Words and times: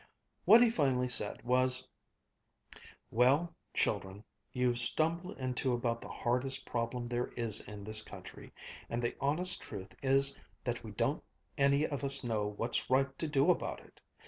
What 0.45 0.63
he 0.63 0.71
finally 0.71 1.07
said 1.07 1.43
was: 1.43 1.87
"Well, 3.11 3.55
children, 3.71 4.23
you've 4.51 4.79
stumbled 4.79 5.37
into 5.37 5.73
about 5.73 6.01
the 6.01 6.07
hardest 6.07 6.65
problem 6.65 7.05
there 7.05 7.27
is 7.37 7.59
in 7.61 7.83
this 7.83 8.01
country, 8.01 8.51
and 8.89 8.99
the 8.99 9.15
honest 9.21 9.61
truth 9.61 9.93
is 10.01 10.35
that 10.63 10.83
we 10.83 10.89
don't 10.89 11.23
any 11.55 11.85
of 11.85 12.03
us 12.03 12.23
know 12.23 12.47
what's 12.47 12.89
right 12.89 13.15
to 13.19 13.27
do 13.27 13.51
about 13.51 13.79
it. 13.79 14.01